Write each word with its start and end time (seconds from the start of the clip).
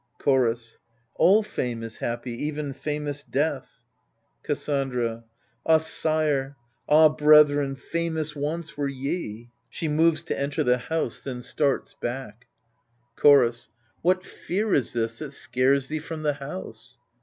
Chorus 0.17 0.79
All 1.13 1.43
fame 1.43 1.83
is 1.83 1.97
happy, 1.99 2.31
even 2.47 2.73
famous 2.73 3.21
death, 3.23 3.83
Cassandra 4.41 5.25
Ah 5.63 5.77
sire, 5.77 6.55
ah 6.89 7.07
brethren, 7.07 7.75
famous 7.75 8.35
once 8.35 8.75
were 8.75 8.87
ye! 8.87 9.51
\She 9.69 9.87
moves 9.87 10.23
to 10.23 10.39
enter 10.39 10.63
the 10.63 10.77
house^ 10.77 11.21
then 11.21 11.43
starts 11.43 11.93
back. 11.93 12.47
6o 12.47 12.47
AGAMEMNON 12.47 13.21
Chorus 13.45 13.69
What 14.01 14.25
fear 14.25 14.73
is 14.73 14.91
this 14.93 15.19
that 15.19 15.33
scares 15.33 15.87
thee 15.87 15.99
from 15.99 16.23
the 16.23 16.33
house 16.33 16.97